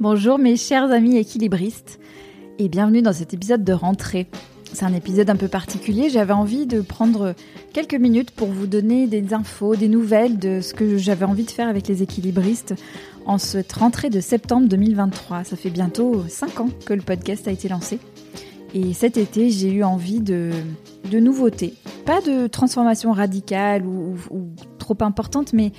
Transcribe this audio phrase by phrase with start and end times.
[0.00, 1.98] Bonjour mes chers amis équilibristes
[2.60, 4.28] et bienvenue dans cet épisode de rentrée.
[4.72, 7.34] C'est un épisode un peu particulier, j'avais envie de prendre
[7.72, 11.50] quelques minutes pour vous donner des infos, des nouvelles de ce que j'avais envie de
[11.50, 12.76] faire avec les équilibristes
[13.26, 15.42] en cette rentrée de septembre 2023.
[15.42, 17.98] Ça fait bientôt 5 ans que le podcast a été lancé.
[18.74, 20.52] Et cet été, j'ai eu envie de,
[21.10, 21.74] de nouveautés.
[22.04, 24.14] Pas de transformation radicale ou,
[24.78, 25.72] trop importante, mais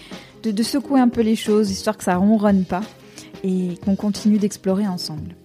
[0.44, 2.81] de, de secouer un peu les choses, histoire que ça ronronne pas
[3.43, 5.35] et qu'on continue d'explorer ensemble.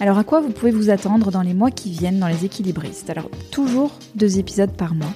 [0.00, 3.10] Alors à quoi vous pouvez vous attendre dans les mois qui viennent dans les équilibristes?
[3.10, 5.12] Alors toujours deux épisodes par mois,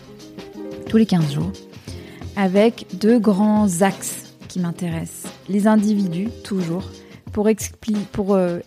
[0.88, 1.52] tous les 15 jours,
[2.36, 5.32] avec deux grands axes qui m'intéressent.
[5.48, 6.84] Les individus, toujours,
[7.32, 8.60] pour, euh,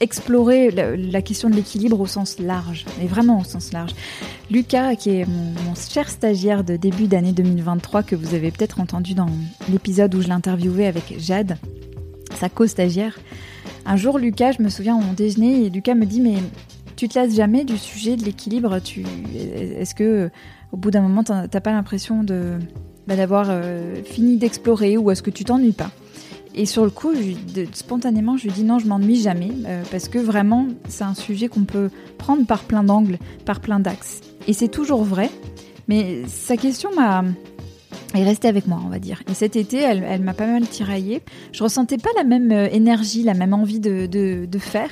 [0.00, 3.92] explorer la, question de l'équilibre au sens large, mais vraiment au sens large.
[4.50, 9.14] Lucas, qui est mon cher stagiaire de début d'année 2023, que vous avez peut-être entendu
[9.14, 9.30] dans
[9.70, 11.56] l'épisode où je l'interviewais avec Jade,
[12.42, 13.20] sa co-stagiaire.
[13.86, 16.34] Un jour, Lucas, je me souviens, on déjeuner et Lucas me dit Mais
[16.96, 19.04] tu te lasses jamais du sujet de l'équilibre tu...
[19.34, 20.28] Est-ce que,
[20.72, 22.58] au bout d'un moment, t'as pas l'impression de
[23.06, 25.90] bah, d'avoir euh, fini d'explorer ou est-ce que tu t'ennuies pas?
[26.54, 27.12] Et sur le coup,
[27.72, 31.48] spontanément, je lui dis non, je m'ennuie jamais, euh, parce que vraiment, c'est un sujet
[31.48, 34.20] qu'on peut prendre par plein d'angles, par plein d'axes.
[34.48, 35.30] Et c'est toujours vrai,
[35.86, 37.24] mais sa question m'a
[38.20, 39.22] est restée avec moi, on va dire.
[39.30, 41.22] Et cet été, elle, m'a pas mal tiraillée.
[41.52, 44.90] Je ressentais pas la même euh, énergie, la même envie de, de faire.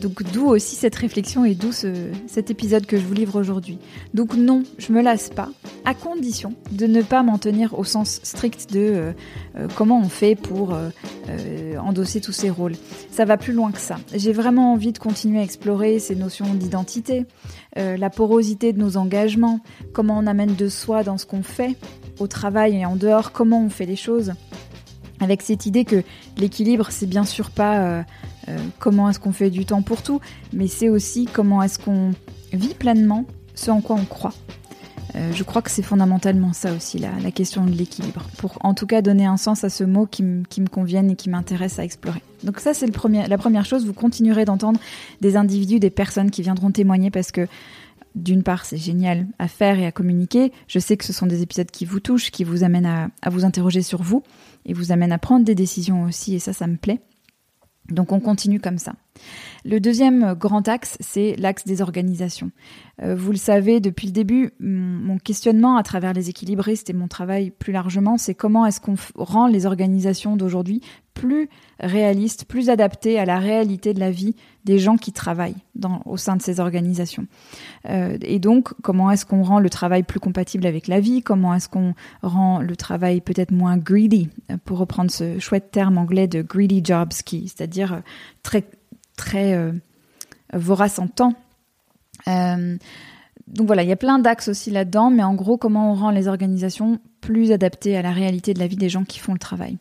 [0.00, 3.78] Donc d'où aussi cette réflexion et d'où cet épisode que je vous livre aujourd'hui.
[4.14, 5.48] Donc non, je me lasse pas,
[5.84, 9.12] à condition de ne pas m'en tenir au sens strict de euh,
[9.56, 10.90] euh, comment on fait pour euh,
[11.78, 12.74] endosser tous ces rôles.
[13.10, 13.96] Ça va plus loin que ça.
[14.14, 17.24] J'ai vraiment envie de continuer à explorer ces notions d'identité,
[17.76, 19.60] la porosité de nos engagements,
[19.92, 21.76] comment on amène de soi dans ce qu'on fait,
[22.18, 24.32] au travail et en dehors, comment on fait les choses
[25.20, 26.02] avec cette idée que
[26.36, 28.04] l'équilibre, c'est bien sûr pas
[28.78, 30.20] comment est-ce qu'on fait du temps pour tout,
[30.52, 32.12] mais c'est aussi comment est-ce qu'on
[32.52, 34.34] vit pleinement ce en quoi on croit.
[35.14, 38.74] Euh, je crois que c'est fondamentalement ça aussi, la, la question de l'équilibre, pour en
[38.74, 41.84] tout cas donner un sens à ce mot qui, me convienne et qui m'intéresse à
[41.84, 42.22] explorer.
[42.44, 44.78] Donc ça, c'est la première chose, vous continuerez d'entendre
[45.20, 47.46] des individus, des personnes qui viendront témoigner parce que
[48.14, 50.52] d'une part, c'est génial à faire et à communiquer.
[50.68, 53.30] Je sais que ce sont des épisodes qui vous touchent, qui vous amènent à, à
[53.30, 54.22] vous interroger sur vous
[54.64, 57.00] et vous amènent à prendre des décisions aussi, et ça, ça me plaît.
[57.88, 58.94] Donc on continue comme ça.
[59.64, 62.52] Le deuxième grand axe, c'est l'axe des organisations.
[63.02, 67.08] Euh, vous le savez, depuis le début, mon questionnement à travers les équilibristes et mon
[67.08, 70.82] travail plus largement, c'est comment est-ce qu'on rend les organisations d'aujourd'hui
[71.14, 71.48] plus
[71.80, 75.56] réalistes, plus adaptées à la réalité de la vie des gens qui travaillent
[76.04, 77.26] au sein de ces organisations.
[77.88, 81.22] Euh, et donc, comment est-ce qu'on rend le travail plus compatible avec la vie?
[81.22, 84.28] Comment est-ce qu'on rend le travail peut-être moins greedy,
[84.64, 88.02] pour reprendre ce chouette terme anglais de greedy jobs, qui, c'est-à-dire
[88.42, 88.64] très
[89.16, 89.72] très euh,
[90.52, 91.34] vorace en temps.
[92.28, 92.76] Euh,
[93.48, 96.10] donc voilà, il y a plein d'axes aussi là-dedans, mais en gros, comment on rend
[96.10, 99.38] les organisations plus adaptées à la réalité de la vie des gens qui font le
[99.38, 99.78] travail.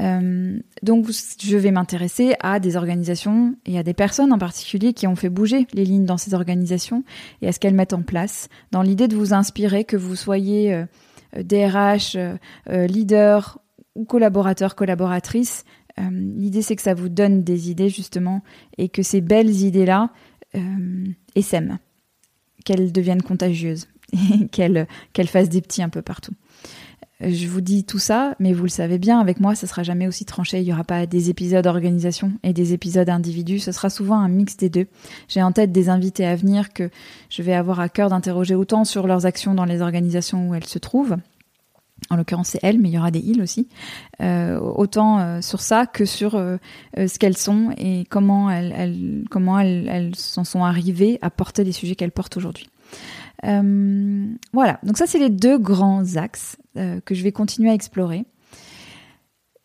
[0.00, 5.06] Euh, donc je vais m'intéresser à des organisations et à des personnes en particulier qui
[5.06, 7.04] ont fait bouger les lignes dans ces organisations
[7.42, 10.84] et à ce qu'elles mettent en place, dans l'idée de vous inspirer, que vous soyez
[11.36, 12.16] DRH,
[12.68, 13.58] leader
[13.94, 15.64] ou collaborateur, collaboratrice,
[15.98, 18.42] euh, l'idée, c'est que ça vous donne des idées, justement,
[18.78, 20.10] et que ces belles idées-là
[20.54, 21.04] euh,
[21.34, 21.78] essaiment,
[22.64, 24.86] qu'elles deviennent contagieuses, et qu'elles
[25.26, 26.34] fassent des petits un peu partout.
[27.22, 29.82] Euh, je vous dis tout ça, mais vous le savez bien, avec moi, ça sera
[29.82, 30.60] jamais aussi tranché.
[30.60, 33.58] Il n'y aura pas des épisodes organisation et des épisodes individus.
[33.58, 34.86] Ce sera souvent un mix des deux.
[35.28, 36.90] J'ai en tête des invités à venir que
[37.28, 40.66] je vais avoir à cœur d'interroger autant sur leurs actions dans les organisations où elles
[40.66, 41.16] se trouvent,
[42.10, 43.68] en l'occurrence c'est elle, mais il y aura des îles aussi,
[44.20, 46.56] euh, autant euh, sur ça que sur euh,
[46.96, 51.94] ce qu'elles sont et comment elles, comment elles, s'en sont arrivées à porter les sujets
[51.94, 52.68] qu'elles portent aujourd'hui.
[53.42, 58.24] voilà, donc ça c'est les deux grands axes que je vais continuer à explorer.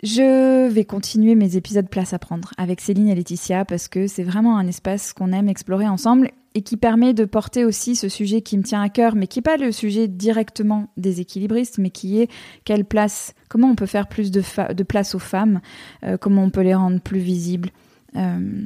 [0.03, 4.23] Je vais continuer mes épisodes place à prendre avec Céline et Laetitia parce que c'est
[4.23, 8.41] vraiment un espace qu'on aime explorer ensemble et qui permet de porter aussi ce sujet
[8.41, 11.89] qui me tient à cœur, mais qui n'est pas le sujet directement des équilibristes, mais
[11.89, 12.29] qui est
[12.63, 14.41] quelle place, comment on peut faire plus de,
[14.83, 15.61] place aux femmes,
[16.03, 17.69] euh, comment on peut les rendre plus visibles.
[18.15, 18.65] Euh,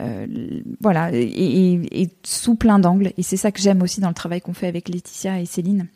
[0.00, 3.12] euh, voilà, et, sous plein d'angles.
[3.16, 5.88] Et c'est ça que j'aime aussi dans le travail qu'on fait avec Laetitia et Céline,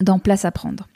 [0.00, 0.86] dans Place à prendre.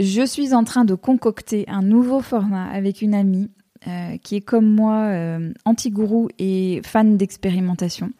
[0.00, 3.50] Je suis en train de concocter un nouveau format avec une amie
[3.86, 8.10] euh, qui est comme moi euh, anti-gourou et fan d'expérimentation.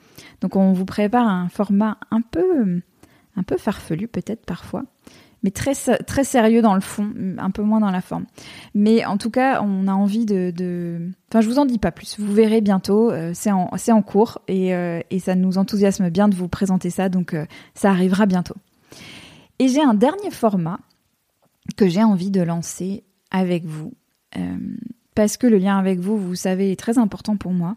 [0.42, 2.82] Donc on vous prépare un format un peu,
[3.34, 4.84] un peu farfelu peut-être parfois,
[5.42, 5.72] mais très,
[6.04, 8.26] très sérieux dans le fond, un peu moins dans la forme.
[8.74, 11.00] Mais en tout cas, on a envie de...
[11.30, 12.20] Enfin, je vous en dis pas plus.
[12.20, 14.74] Vous verrez bientôt, euh, c'est en, cours et,
[15.18, 17.34] ça nous enthousiasme bien de vous présenter ça, donc
[17.72, 18.56] ça arrivera bientôt.
[19.58, 20.78] Et j'ai un dernier format
[21.76, 23.92] que j'ai envie de lancer avec vous,
[25.14, 27.76] parce que le lien avec vous, vous savez, est très important pour moi.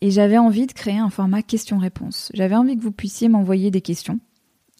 [0.00, 2.30] Et j'avais envie de créer un format question-réponse.
[2.34, 4.20] J'avais envie que vous puissiez m'envoyer des questions.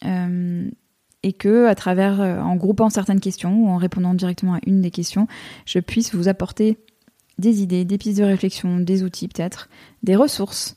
[0.04, 0.70] Euh,
[1.22, 4.82] et que à travers euh, en groupant certaines questions ou en répondant directement à une
[4.82, 5.26] des questions,
[5.64, 6.76] je puisse vous apporter
[7.38, 9.70] des idées, des pistes de réflexion, des outils peut-être,
[10.02, 10.76] des ressources.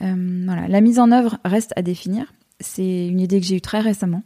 [0.00, 2.32] Euh, la mise en œuvre reste à définir.
[2.60, 4.22] C'est une idée que j'ai eue très récemment,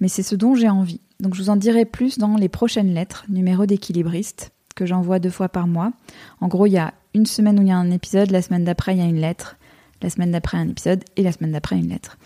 [0.00, 1.00] mais c'est ce dont j'ai envie.
[1.20, 5.30] Donc je vous en dirai plus dans les prochaines lettres, numéro d'équilibriste, que j'envoie deux
[5.30, 5.92] fois par mois.
[6.40, 8.64] En gros, il y a une semaine où il y a un épisode, la semaine
[8.64, 9.56] d'après il y a une lettre,
[10.02, 12.18] la semaine d'après un épisode et la semaine d'après une lettre.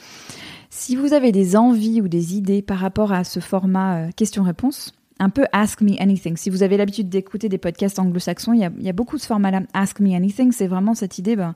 [0.71, 4.93] Si vous avez des envies ou des idées par rapport à ce format euh, question-réponse,
[5.19, 6.37] un peu Ask Me Anything.
[6.37, 9.63] Si vous avez l'habitude d'écouter des podcasts anglo-saxons, il, y a, beaucoup de ce format-là.
[9.75, 11.55] Ask Me Anything, c'est vraiment cette idée, ben,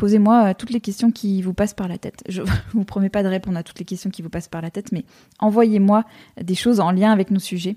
[0.00, 2.24] posez-moi euh, toutes les questions qui vous passent par la tête.
[2.26, 4.62] Je ne vous promets pas de répondre à toutes les questions qui vous passent par
[4.62, 5.04] la tête, mais
[5.40, 6.04] envoyez-moi
[6.40, 7.76] des choses en lien avec nos sujets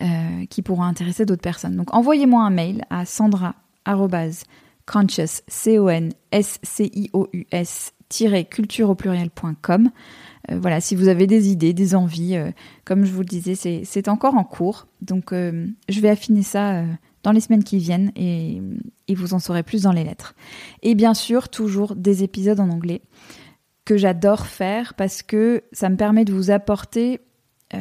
[0.00, 1.76] euh, qui pourront intéresser d'autres personnes.
[1.76, 3.56] Donc envoyez-moi un mail à sandra
[4.86, 7.92] conscious, c o n s c i o u s
[8.48, 9.90] culture au pluriel.com.
[10.50, 12.38] Euh, voilà, si vous avez des idées, des envies,
[12.84, 14.86] comme je vous le disais, c'est encore en cours.
[15.00, 16.84] Donc, je vais affiner ça
[17.22, 18.60] dans les semaines qui viennent et,
[19.14, 20.34] vous en saurez plus dans les lettres.
[20.82, 23.02] Et bien sûr, toujours des épisodes en anglais
[23.84, 27.20] que j'adore faire parce que ça me permet de vous apporter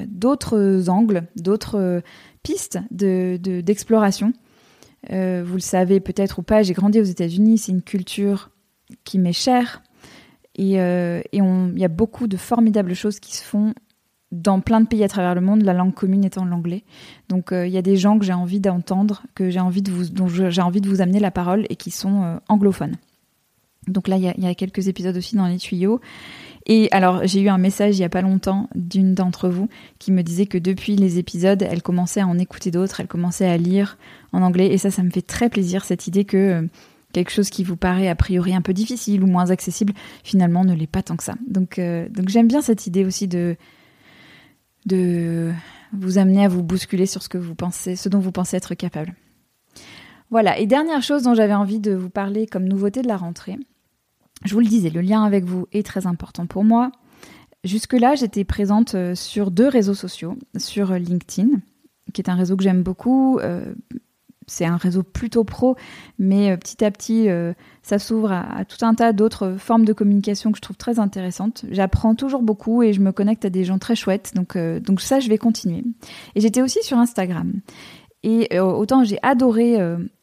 [0.08, 2.02] d'autres angles, d'autres
[2.42, 4.34] pistes d'exploration.
[5.10, 8.50] De, vous le savez peut-être ou pas, j'ai grandi aux États-Unis, c'est une culture
[9.04, 9.84] qui m'est chère,
[10.60, 13.74] et euh, il y a beaucoup de formidables choses qui se font
[14.31, 16.84] dans plein de pays à travers le monde, la langue commune étant l'anglais.
[17.30, 19.92] Donc euh, il y a des gens que j'ai envie d'entendre, que j'ai envie de
[19.92, 22.96] vous, dont j'ai envie de vous amener la parole et qui sont euh, anglophones.
[23.88, 26.00] Donc là, il y, a, quelques épisodes aussi dans les tuyaux.
[26.68, 29.68] Et alors, j'ai eu un message il y a pas longtemps d'une d'entre vous
[29.98, 33.48] qui me disait que depuis les épisodes, elle commençait à en écouter d'autres, elle commençait
[33.48, 33.98] à lire
[34.31, 34.68] en anglais.
[34.68, 36.68] Et ça, ça me fait très plaisir, cette idée que
[37.14, 39.94] quelque chose qui vous paraît a priori un peu difficile ou moins accessible,
[40.24, 41.34] finalement ne l'est pas tant que ça.
[41.48, 43.56] Donc, euh, donc j'aime bien cette idée aussi de,
[44.86, 45.52] de
[45.94, 48.76] vous amener à vous bousculer sur ce que vous pensez, ce dont vous pensez être
[48.76, 49.16] capable.
[50.30, 50.58] Voilà.
[50.60, 53.58] Et dernière chose dont j'avais envie de vous parler comme nouveauté de la rentrée.
[54.46, 56.92] Je vous le disais, le lien avec vous est très important pour moi.
[57.64, 61.60] Jusque-là, j'étais présente euh, sur deux réseaux sociaux, sur LinkedIn,
[62.14, 63.74] qui est un réseau que j'aime beaucoup, euh,
[64.50, 65.75] c'est un réseau plutôt pro,
[66.18, 67.54] mais euh, petit à petit, euh,
[67.84, 71.66] ça s'ouvre à, tout un tas d'autres formes de communication que je trouve très intéressantes.
[71.72, 75.01] J'apprends toujours beaucoup et je me connecte à des gens très chouettes, donc, euh, donc
[75.01, 75.84] ça, je vais continuer.
[76.36, 77.54] Et j'étais aussi sur Instagram.
[78.24, 79.78] Et autant j'ai adoré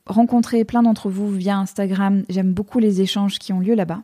[0.05, 4.03] rencontrer plein d'entre vous via Instagram, j'aime beaucoup les échanges qui ont lieu là-bas.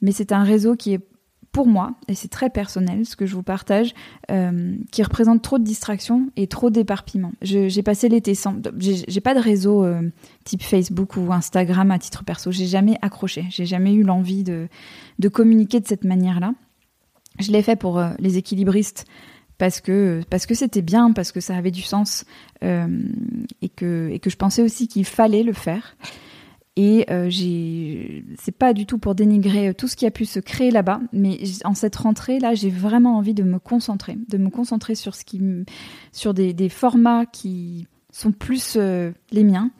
[0.00, 1.06] Mais c'est un réseau qui est
[1.52, 3.92] pour moi, et c'est très personnel ce que je vous partage,
[4.30, 7.32] euh, qui représente trop de distractions et trop d'éparpillement.
[7.42, 8.54] J'ai passé l'été sans.
[8.78, 10.02] J'ai pas de réseau euh,
[10.44, 12.52] type Facebook ou Instagram à titre perso.
[12.52, 13.46] J'ai jamais accroché.
[13.50, 14.68] J'ai jamais eu l'envie de,
[15.18, 16.54] de, communiquer de cette manière-là.
[17.40, 19.04] Je l'ai fait pour euh, les équilibristes
[19.58, 22.24] parce que parce que c'était bien, parce que ça avait du sens
[22.62, 25.96] et que et que je pensais aussi qu'il fallait le faire.
[26.82, 30.24] Et euh, j'ai, c'est pas du tout pour dénigrer euh, tout ce qui a pu
[30.24, 34.38] se créer là-bas, mais en cette rentrée là, j'ai vraiment envie de me concentrer, de
[34.38, 35.42] me concentrer sur ce qui,
[36.10, 39.70] sur des, formats qui sont plus euh, les miens.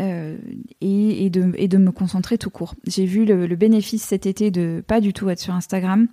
[0.00, 0.38] Euh,
[0.80, 2.74] et, de, et de me concentrer tout court.
[2.86, 6.06] J'ai vu le, le, bénéfice cet été de pas du tout être sur Instagram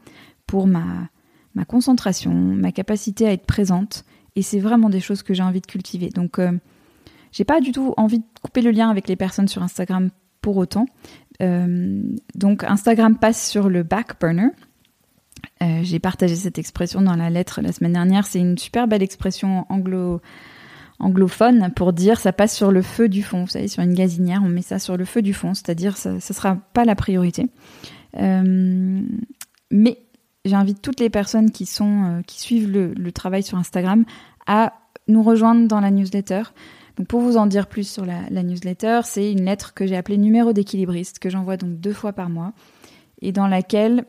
[0.45, 1.09] pour ma,
[1.53, 4.03] ma concentration, ma capacité à être présente.
[4.35, 6.09] Et c'est vraiment des choses que j'ai envie de cultiver.
[6.09, 6.39] Donc,
[7.31, 10.09] j'ai pas du tout envie de couper le lien avec les personnes sur Instagram
[10.47, 10.85] pour autant.
[11.41, 12.01] Euh,
[12.35, 14.47] donc Instagram passe sur le back burner.
[15.61, 18.25] Euh, j'ai partagé cette expression dans la lettre la semaine dernière.
[18.25, 20.21] C'est une super belle expression anglo
[20.99, 23.41] anglophone pour dire ça passe sur le feu du fond.
[23.41, 26.13] Vous savez, sur une gazinière, on met ça sur le feu du fond, c'est-à-dire ça
[26.13, 27.47] ne sera pas la priorité.
[28.15, 29.01] Euh,
[29.69, 29.97] mais
[30.45, 34.05] j'invite toutes les personnes qui sont qui suivent le, le, travail sur Instagram
[34.45, 34.71] à
[35.09, 36.43] nous rejoindre dans la newsletter.
[36.97, 40.17] Donc pour vous en dire plus sur la, newsletter, c'est une lettre que j'ai appelée
[40.17, 42.53] numéro d'équilibriste, que j'envoie donc deux fois par mois,
[43.21, 44.05] et dans laquelle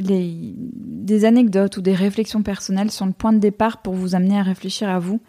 [0.00, 4.42] des anecdotes ou des réflexions personnelles sont le point de départ pour vous amener à
[4.42, 5.20] réfléchir à vous,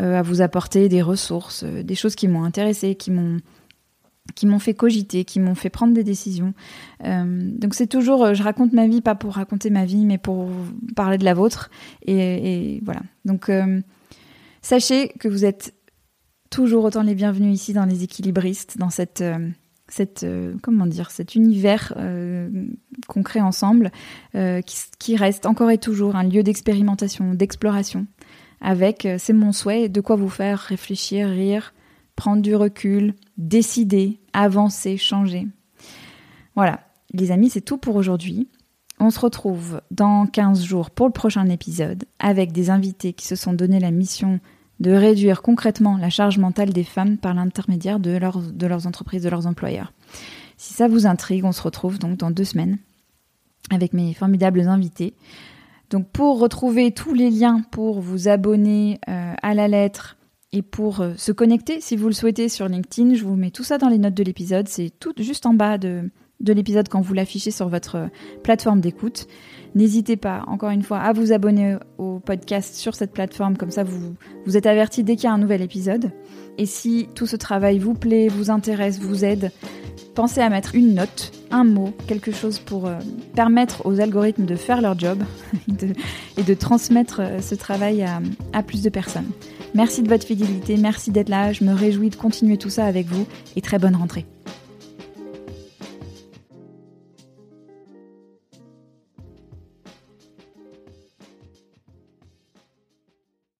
[0.00, 3.38] euh, à vous apporter des ressources, euh, des choses qui m'ont intéressé, qui m'ont
[4.34, 6.52] qui m'ont fait cogiter, qui m'ont fait prendre des décisions.
[7.04, 10.48] Euh, donc c'est toujours, je raconte ma vie pas pour raconter ma vie, mais pour
[10.96, 11.70] parler de la vôtre.
[12.04, 13.02] Et, voilà.
[13.24, 13.48] Donc
[14.62, 15.76] sachez que vous êtes
[16.50, 19.24] toujours autant les bienvenus ici dans les équilibristes, dans cette,
[19.88, 20.26] cette
[20.62, 21.94] comment dire, cet univers
[23.08, 23.90] qu'on crée ensemble,
[24.32, 28.06] qui, qui, reste encore et toujours un lieu d'expérimentation, d'exploration.
[28.60, 31.74] Avec, c'est mon souhait, de quoi vous faire réfléchir, rire,
[32.16, 35.46] prendre du recul, décider, avancer, changer.
[36.54, 36.80] Voilà,
[37.12, 38.48] les amis, c'est tout pour aujourd'hui.
[38.98, 43.36] On se retrouve dans 15 jours pour le prochain épisode avec des invités qui se
[43.36, 44.40] sont donné la mission
[44.80, 49.46] de réduire concrètement la charge mentale des femmes par l'intermédiaire de, leurs entreprises, de leurs
[49.46, 49.92] employeurs.
[50.56, 52.78] Si ça vous intrigue, on se retrouve donc dans deux semaines
[53.70, 55.14] avec mes formidables invités.
[55.90, 60.16] Donc pour retrouver tous les liens pour vous abonner euh, à la lettre,
[60.52, 63.64] et pour euh, se connecter, si vous le souhaitez, sur LinkedIn, je vous mets tout
[63.64, 64.68] ça dans les notes de l'épisode.
[64.68, 66.08] C'est tout juste en bas de,
[66.40, 68.06] de l'épisode quand vous l'affichez sur votre euh,
[68.42, 69.26] plateforme d'écoute.
[69.74, 73.84] N'hésitez pas, encore une fois, à vous abonner au podcast sur cette plateforme, comme ça
[73.84, 74.14] vous,
[74.46, 76.12] vous êtes averti dès qu'il y a un nouvel épisode.
[76.56, 79.50] Et si tout ce travail vous plaît, vous intéresse, vous aide,
[80.14, 82.98] pensez à mettre une note, un mot, quelque chose pour euh,
[83.34, 85.22] permettre aux algorithmes de faire leur job
[86.38, 88.06] et de transmettre ce travail
[88.52, 89.30] à plus de personnes.
[89.74, 93.06] Merci de votre fidélité, merci d'être là, je me réjouis de continuer tout ça avec
[93.06, 93.26] vous
[93.56, 94.24] et très bonne rentrée.